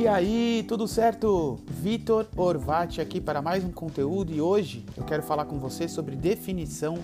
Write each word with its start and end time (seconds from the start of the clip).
E 0.00 0.08
aí, 0.08 0.64
tudo 0.66 0.88
certo? 0.88 1.58
Vitor 1.66 2.26
Orvati 2.34 3.02
aqui 3.02 3.20
para 3.20 3.42
mais 3.42 3.62
um 3.62 3.70
conteúdo 3.70 4.32
e 4.32 4.40
hoje 4.40 4.82
eu 4.96 5.04
quero 5.04 5.22
falar 5.22 5.44
com 5.44 5.58
você 5.58 5.86
sobre 5.86 6.16
definição 6.16 6.96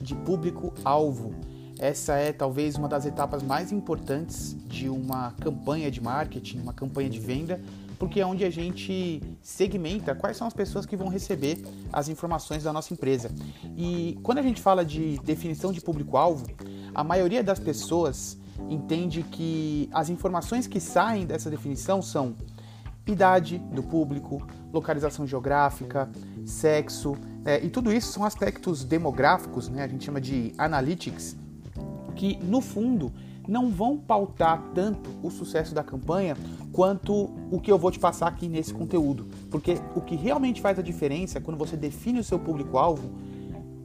de 0.00 0.14
público-alvo. 0.14 1.34
Essa 1.78 2.14
é 2.14 2.32
talvez 2.32 2.76
uma 2.76 2.88
das 2.88 3.04
etapas 3.04 3.42
mais 3.42 3.70
importantes 3.70 4.56
de 4.66 4.88
uma 4.88 5.32
campanha 5.32 5.90
de 5.90 6.00
marketing, 6.00 6.60
uma 6.60 6.72
campanha 6.72 7.10
de 7.10 7.20
venda, 7.20 7.60
porque 7.98 8.18
é 8.18 8.24
onde 8.24 8.46
a 8.46 8.50
gente 8.50 9.22
segmenta 9.42 10.14
quais 10.14 10.38
são 10.38 10.46
as 10.46 10.54
pessoas 10.54 10.86
que 10.86 10.96
vão 10.96 11.08
receber 11.08 11.62
as 11.92 12.08
informações 12.08 12.62
da 12.62 12.72
nossa 12.72 12.94
empresa. 12.94 13.30
E 13.76 14.18
quando 14.22 14.38
a 14.38 14.42
gente 14.42 14.62
fala 14.62 14.86
de 14.86 15.18
definição 15.18 15.70
de 15.70 15.82
público-alvo, 15.82 16.46
a 16.94 17.04
maioria 17.04 17.44
das 17.44 17.58
pessoas 17.58 18.38
entende 18.68 19.22
que 19.22 19.88
as 19.92 20.08
informações 20.08 20.66
que 20.66 20.80
saem 20.80 21.26
dessa 21.26 21.50
definição 21.50 22.02
são 22.02 22.34
idade 23.06 23.58
do 23.58 23.82
público, 23.82 24.46
localização 24.72 25.26
geográfica, 25.26 26.08
sexo, 26.44 27.16
é, 27.44 27.64
e 27.64 27.70
tudo 27.70 27.92
isso 27.92 28.12
são 28.12 28.24
aspectos 28.24 28.84
demográficos, 28.84 29.68
né, 29.68 29.82
a 29.84 29.88
gente 29.88 30.04
chama 30.04 30.20
de 30.20 30.52
analytics, 30.58 31.36
que 32.14 32.36
no 32.42 32.60
fundo 32.60 33.12
não 33.48 33.70
vão 33.70 33.96
pautar 33.96 34.62
tanto 34.74 35.08
o 35.22 35.30
sucesso 35.30 35.74
da 35.74 35.82
campanha 35.82 36.36
quanto 36.70 37.30
o 37.50 37.58
que 37.58 37.72
eu 37.72 37.78
vou 37.78 37.90
te 37.90 37.98
passar 37.98 38.28
aqui 38.28 38.46
nesse 38.46 38.74
conteúdo. 38.74 39.26
Porque 39.50 39.78
o 39.96 40.02
que 40.02 40.14
realmente 40.14 40.60
faz 40.60 40.78
a 40.78 40.82
diferença 40.82 41.40
quando 41.40 41.56
você 41.56 41.74
define 41.74 42.20
o 42.20 42.24
seu 42.24 42.38
público-alvo, 42.38 43.10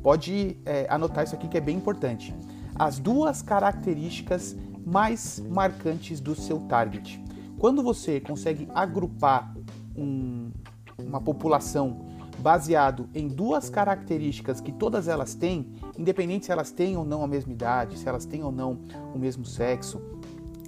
pode 0.01 0.57
é, 0.65 0.85
anotar 0.89 1.23
isso 1.23 1.33
aqui 1.33 1.47
que 1.47 1.57
é 1.57 1.61
bem 1.61 1.77
importante. 1.77 2.35
As 2.75 2.99
duas 2.99 3.41
características 3.41 4.55
mais 4.85 5.39
marcantes 5.49 6.19
do 6.19 6.35
seu 6.35 6.59
target. 6.61 7.23
Quando 7.57 7.81
você 7.81 8.19
consegue 8.19 8.67
agrupar 8.73 9.53
um, 9.95 10.51
uma 10.97 11.21
população 11.21 12.05
baseado 12.39 13.07
em 13.13 13.27
duas 13.27 13.69
características 13.69 14.59
que 14.59 14.71
todas 14.71 15.07
elas 15.07 15.33
têm, 15.33 15.73
independente 15.97 16.45
se 16.45 16.51
elas 16.51 16.71
têm 16.71 16.97
ou 16.97 17.05
não 17.05 17.23
a 17.23 17.27
mesma 17.27 17.53
idade, 17.53 17.97
se 17.97 18.07
elas 18.07 18.25
têm 18.25 18.43
ou 18.43 18.51
não 18.51 18.79
o 19.13 19.17
mesmo 19.17 19.45
sexo, 19.45 20.01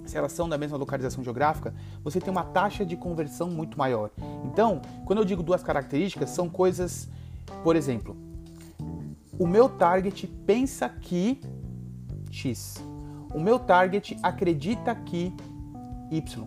se 0.06 0.16
elas 0.16 0.32
são 0.32 0.48
da 0.48 0.56
mesma 0.56 0.78
localização 0.78 1.22
geográfica, 1.22 1.74
você 2.02 2.20
tem 2.20 2.30
uma 2.30 2.44
taxa 2.44 2.86
de 2.86 2.96
conversão 2.96 3.50
muito 3.50 3.76
maior. 3.76 4.10
Então, 4.44 4.80
quando 5.04 5.18
eu 5.18 5.24
digo 5.24 5.42
duas 5.42 5.62
características, 5.62 6.30
são 6.30 6.48
coisas, 6.48 7.08
por 7.62 7.76
exemplo, 7.76 8.16
o 9.38 9.46
meu 9.46 9.68
target 9.68 10.26
pensa 10.46 10.88
que 10.88 11.40
X. 12.36 12.84
O 13.34 13.40
meu 13.40 13.58
target 13.58 14.16
acredita 14.22 14.94
que 14.94 15.32
Y. 16.10 16.44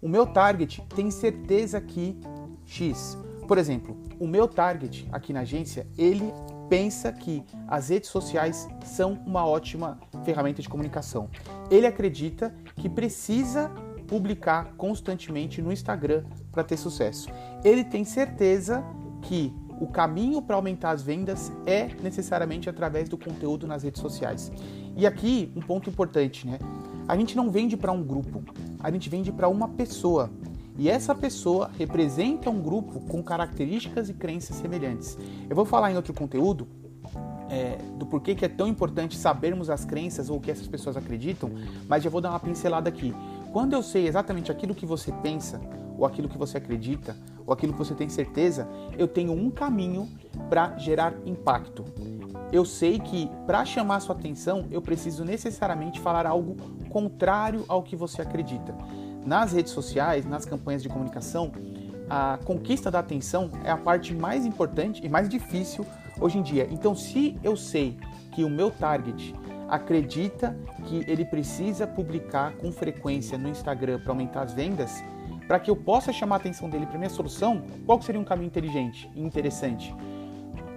O 0.00 0.06
meu 0.08 0.26
target 0.26 0.82
tem 0.94 1.10
certeza 1.10 1.80
que 1.80 2.20
X. 2.66 3.16
Por 3.48 3.56
exemplo, 3.56 3.96
o 4.20 4.26
meu 4.26 4.46
target 4.46 5.08
aqui 5.10 5.32
na 5.32 5.40
agência, 5.40 5.86
ele 5.96 6.30
pensa 6.68 7.10
que 7.10 7.42
as 7.66 7.88
redes 7.88 8.10
sociais 8.10 8.68
são 8.84 9.18
uma 9.26 9.46
ótima 9.46 9.98
ferramenta 10.24 10.60
de 10.60 10.68
comunicação. 10.68 11.30
Ele 11.70 11.86
acredita 11.86 12.54
que 12.76 12.88
precisa 12.88 13.70
publicar 14.06 14.74
constantemente 14.76 15.62
no 15.62 15.72
Instagram 15.72 16.24
para 16.52 16.62
ter 16.62 16.76
sucesso. 16.76 17.30
Ele 17.64 17.82
tem 17.82 18.04
certeza 18.04 18.84
que 19.22 19.54
o 19.80 19.86
caminho 19.86 20.40
para 20.40 20.56
aumentar 20.56 20.90
as 20.90 21.02
vendas 21.02 21.52
é 21.66 21.88
necessariamente 22.02 22.68
através 22.68 23.08
do 23.08 23.18
conteúdo 23.18 23.66
nas 23.66 23.82
redes 23.82 24.00
sociais. 24.00 24.52
E 24.96 25.06
aqui 25.06 25.52
um 25.56 25.60
ponto 25.60 25.90
importante, 25.90 26.46
né? 26.46 26.58
A 27.06 27.16
gente 27.16 27.36
não 27.36 27.50
vende 27.50 27.76
para 27.76 27.92
um 27.92 28.02
grupo, 28.02 28.42
a 28.80 28.90
gente 28.90 29.10
vende 29.10 29.32
para 29.32 29.48
uma 29.48 29.68
pessoa. 29.68 30.30
E 30.76 30.88
essa 30.88 31.14
pessoa 31.14 31.70
representa 31.78 32.50
um 32.50 32.60
grupo 32.60 33.00
com 33.00 33.22
características 33.22 34.08
e 34.08 34.14
crenças 34.14 34.56
semelhantes. 34.56 35.16
Eu 35.48 35.54
vou 35.54 35.64
falar 35.64 35.92
em 35.92 35.96
outro 35.96 36.12
conteúdo 36.12 36.66
é, 37.48 37.78
do 37.96 38.06
porquê 38.06 38.34
que 38.34 38.44
é 38.44 38.48
tão 38.48 38.66
importante 38.66 39.16
sabermos 39.16 39.70
as 39.70 39.84
crenças 39.84 40.30
ou 40.30 40.38
o 40.38 40.40
que 40.40 40.50
essas 40.50 40.66
pessoas 40.66 40.96
acreditam, 40.96 41.50
mas 41.88 42.02
já 42.02 42.10
vou 42.10 42.20
dar 42.20 42.30
uma 42.30 42.40
pincelada 42.40 42.88
aqui. 42.88 43.14
Quando 43.52 43.74
eu 43.74 43.82
sei 43.82 44.08
exatamente 44.08 44.50
aquilo 44.50 44.74
que 44.74 44.86
você 44.86 45.12
pensa, 45.22 45.60
ou 45.96 46.04
aquilo 46.04 46.28
que 46.28 46.36
você 46.36 46.58
acredita, 46.58 47.16
ou 47.46 47.52
aquilo 47.52 47.72
que 47.72 47.78
você 47.78 47.94
tem 47.94 48.08
certeza, 48.08 48.68
eu 48.98 49.06
tenho 49.06 49.32
um 49.32 49.50
caminho 49.50 50.08
para 50.48 50.76
gerar 50.78 51.14
impacto. 51.24 51.84
Eu 52.52 52.64
sei 52.64 52.98
que 52.98 53.30
para 53.46 53.64
chamar 53.64 54.00
sua 54.00 54.14
atenção, 54.14 54.66
eu 54.70 54.80
preciso 54.80 55.24
necessariamente 55.24 56.00
falar 56.00 56.26
algo 56.26 56.56
contrário 56.88 57.64
ao 57.68 57.82
que 57.82 57.96
você 57.96 58.22
acredita. 58.22 58.74
Nas 59.24 59.52
redes 59.52 59.72
sociais, 59.72 60.24
nas 60.24 60.44
campanhas 60.44 60.82
de 60.82 60.88
comunicação, 60.88 61.50
a 62.08 62.38
conquista 62.44 62.90
da 62.90 62.98
atenção 62.98 63.50
é 63.64 63.70
a 63.70 63.76
parte 63.76 64.14
mais 64.14 64.44
importante 64.44 65.04
e 65.04 65.08
mais 65.08 65.28
difícil 65.28 65.86
hoje 66.20 66.38
em 66.38 66.42
dia. 66.42 66.68
Então, 66.70 66.94
se 66.94 67.36
eu 67.42 67.56
sei 67.56 67.96
que 68.30 68.44
o 68.44 68.50
meu 68.50 68.70
target 68.70 69.34
acredita 69.68 70.56
que 70.84 71.04
ele 71.08 71.24
precisa 71.24 71.86
publicar 71.86 72.52
com 72.56 72.70
frequência 72.70 73.38
no 73.38 73.48
Instagram 73.48 73.98
para 74.00 74.12
aumentar 74.12 74.42
as 74.42 74.52
vendas, 74.52 75.02
para 75.46 75.58
que 75.58 75.70
eu 75.70 75.76
possa 75.76 76.12
chamar 76.12 76.36
a 76.36 76.38
atenção 76.38 76.68
dele 76.68 76.86
para 76.86 76.98
minha 76.98 77.10
solução, 77.10 77.62
qual 77.86 78.00
seria 78.00 78.20
um 78.20 78.24
caminho 78.24 78.46
inteligente 78.46 79.10
e 79.14 79.22
interessante? 79.22 79.94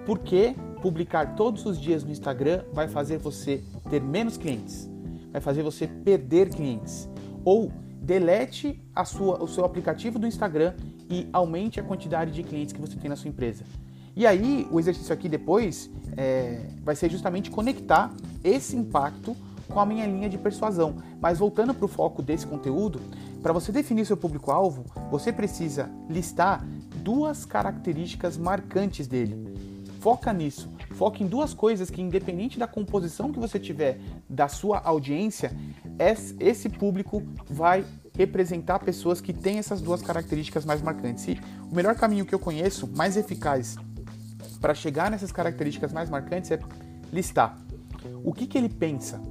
Porque 0.06 0.56
publicar 0.82 1.36
todos 1.36 1.66
os 1.66 1.80
dias 1.80 2.04
no 2.04 2.12
Instagram 2.12 2.64
vai 2.72 2.88
fazer 2.88 3.18
você 3.18 3.64
ter 3.90 4.02
menos 4.02 4.38
clientes, 4.38 4.90
vai 5.32 5.42
fazer 5.42 5.64
você 5.64 5.88
perder 5.88 6.50
clientes. 6.50 7.10
Ou 7.44 7.72
delete 8.02 8.82
a 8.96 9.04
sua, 9.04 9.44
o 9.44 9.48
seu 9.48 9.66
aplicativo 9.66 10.18
do 10.18 10.28
Instagram 10.28 10.76
e 11.10 11.28
aumente 11.34 11.80
a 11.80 11.84
quantidade 11.84 12.32
de 12.32 12.44
clientes 12.44 12.74
que 12.74 12.80
você 12.80 12.96
tem 12.96 13.10
na 13.10 13.16
sua 13.16 13.30
empresa. 13.30 13.64
E 14.16 14.26
aí, 14.26 14.68
o 14.72 14.80
exercício 14.80 15.14
aqui 15.14 15.30
depois 15.30 15.92
é, 16.16 16.70
vai 16.84 16.96
ser 16.96 17.10
justamente 17.10 17.52
conectar 17.52 18.12
esse 18.44 18.76
impacto 18.76 19.36
com 19.68 19.80
a 19.80 19.86
minha 19.86 20.06
linha 20.08 20.30
de 20.30 20.38
persuasão. 20.38 20.96
Mas 21.22 21.38
voltando 21.38 21.74
para 21.74 21.86
o 21.86 21.88
foco 21.88 22.22
desse 22.22 22.48
conteúdo, 22.48 23.00
para 23.42 23.54
você 23.54 23.72
definir 23.72 24.06
seu 24.06 24.18
público-alvo, 24.18 24.86
você 25.10 25.32
precisa 25.32 25.90
listar 26.10 26.66
duas 27.04 27.46
características 27.46 28.38
marcantes 28.38 29.08
dele. 29.08 29.56
Foca 30.00 30.32
nisso. 30.34 30.70
Foca 30.92 31.22
em 31.22 31.28
duas 31.28 31.54
coisas 31.54 31.90
que, 31.90 32.02
independente 32.02 32.58
da 32.58 32.68
composição 32.68 33.32
que 33.32 33.40
você 33.40 33.60
tiver 33.60 34.00
da 34.28 34.48
sua 34.48 34.80
audiência, 34.80 35.52
esse 36.40 36.70
público 36.70 37.22
vai 37.50 37.86
representar 38.18 38.80
pessoas 38.80 39.22
que 39.22 39.32
têm 39.32 39.60
essas 39.60 39.82
duas 39.82 40.02
características 40.02 40.66
mais 40.66 40.82
marcantes. 40.82 41.28
E 41.28 41.40
o 41.72 41.76
melhor 41.76 41.96
caminho 41.96 42.26
que 42.26 42.34
eu 42.34 42.40
conheço, 42.40 42.88
mais 42.88 43.16
eficaz 43.16 43.76
para 44.60 44.74
chegar 44.74 45.12
nessas 45.12 45.32
características 45.32 45.94
mais 45.94 46.10
marcantes 46.10 46.50
é 46.52 46.60
listar 47.14 47.58
o 48.24 48.34
que, 48.34 48.48
que 48.48 48.58
ele 48.58 48.70
pensa, 48.70 49.22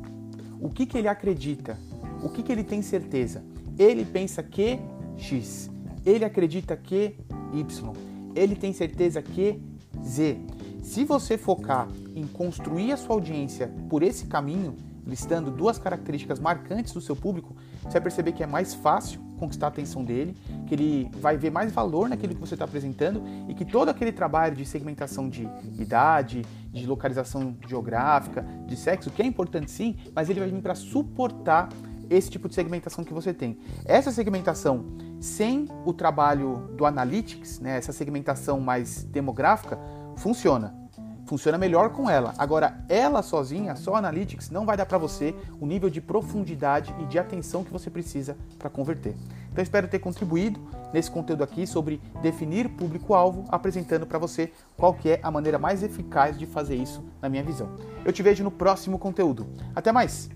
o 0.60 0.68
que, 0.68 0.86
que 0.86 0.96
ele 0.96 1.08
acredita, 1.08 1.78
o 2.22 2.28
que, 2.28 2.42
que 2.42 2.52
ele 2.52 2.64
tem 2.64 2.82
certeza. 2.82 3.42
Ele 3.78 4.04
pensa 4.04 4.42
que 4.42 4.78
X, 5.16 5.70
ele 6.04 6.24
acredita 6.24 6.76
que 6.76 7.16
Y, 7.52 7.92
ele 8.34 8.54
tem 8.54 8.72
certeza 8.72 9.20
que 9.22 9.60
Z. 10.02 10.38
Se 10.82 11.04
você 11.04 11.36
focar 11.36 11.88
em 12.14 12.26
construir 12.26 12.92
a 12.92 12.96
sua 12.96 13.16
audiência 13.16 13.70
por 13.88 14.02
esse 14.02 14.26
caminho, 14.26 14.76
listando 15.06 15.50
duas 15.50 15.78
características 15.78 16.40
marcantes 16.40 16.92
do 16.92 17.00
seu 17.00 17.14
público, 17.14 17.54
você 17.82 17.92
vai 17.92 18.02
perceber 18.02 18.32
que 18.32 18.42
é 18.42 18.46
mais 18.46 18.74
fácil 18.74 19.20
conquistar 19.38 19.66
a 19.66 19.68
atenção 19.68 20.02
dele, 20.02 20.36
que 20.66 20.74
ele 20.74 21.10
vai 21.20 21.36
ver 21.36 21.50
mais 21.50 21.70
valor 21.72 22.08
naquilo 22.08 22.34
que 22.34 22.40
você 22.40 22.54
está 22.54 22.64
apresentando 22.64 23.22
e 23.48 23.54
que 23.54 23.64
todo 23.64 23.88
aquele 23.88 24.10
trabalho 24.10 24.56
de 24.56 24.64
segmentação 24.64 25.28
de 25.28 25.48
idade, 25.78 26.44
de 26.72 26.86
localização 26.86 27.56
geográfica, 27.68 28.44
de 28.66 28.76
sexo, 28.76 29.10
que 29.10 29.22
é 29.22 29.26
importante 29.26 29.70
sim, 29.70 29.96
mas 30.14 30.28
ele 30.28 30.40
vai 30.40 30.48
vir 30.48 30.62
para 30.62 30.74
suportar 30.74 31.68
esse 32.10 32.30
tipo 32.30 32.48
de 32.48 32.54
segmentação 32.54 33.04
que 33.04 33.12
você 33.12 33.32
tem. 33.32 33.58
Essa 33.84 34.10
segmentação 34.10 34.84
sem 35.20 35.68
o 35.84 35.92
trabalho 35.92 36.70
do 36.76 36.84
analytics, 36.84 37.60
né, 37.60 37.76
essa 37.76 37.92
segmentação 37.92 38.60
mais 38.60 39.04
demográfica, 39.04 39.78
funciona 40.16 40.86
funciona 41.26 41.58
melhor 41.58 41.90
com 41.90 42.08
ela. 42.08 42.32
Agora, 42.38 42.84
ela 42.88 43.22
sozinha, 43.22 43.76
só 43.76 43.96
Analytics, 43.96 44.48
não 44.48 44.64
vai 44.64 44.76
dar 44.76 44.86
para 44.86 44.96
você 44.96 45.34
o 45.60 45.66
nível 45.66 45.90
de 45.90 46.00
profundidade 46.00 46.94
e 47.00 47.06
de 47.06 47.18
atenção 47.18 47.64
que 47.64 47.72
você 47.72 47.90
precisa 47.90 48.36
para 48.58 48.70
converter. 48.70 49.14
Então, 49.50 49.62
espero 49.62 49.88
ter 49.88 49.98
contribuído 49.98 50.60
nesse 50.92 51.10
conteúdo 51.10 51.42
aqui 51.42 51.66
sobre 51.66 52.00
definir 52.22 52.68
público-alvo, 52.70 53.44
apresentando 53.48 54.06
para 54.06 54.18
você 54.18 54.52
qual 54.76 54.94
que 54.94 55.10
é 55.10 55.20
a 55.22 55.30
maneira 55.30 55.58
mais 55.58 55.82
eficaz 55.82 56.38
de 56.38 56.46
fazer 56.46 56.76
isso 56.76 57.04
na 57.20 57.28
minha 57.28 57.42
visão. 57.42 57.76
Eu 58.04 58.12
te 58.12 58.22
vejo 58.22 58.44
no 58.44 58.50
próximo 58.50 58.98
conteúdo. 58.98 59.46
Até 59.74 59.92
mais! 59.92 60.35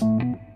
Thank 0.00 0.40
you. 0.40 0.49